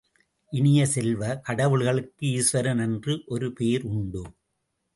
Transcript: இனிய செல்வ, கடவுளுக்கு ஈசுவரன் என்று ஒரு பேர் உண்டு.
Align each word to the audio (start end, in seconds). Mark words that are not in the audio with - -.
இனிய 0.53 0.85
செல்வ, 0.85 1.35
கடவுளுக்கு 1.35 2.27
ஈசுவரன் 2.27 2.81
என்று 2.81 3.23
ஒரு 3.25 3.53
பேர் 3.53 3.85
உண்டு. 3.85 4.23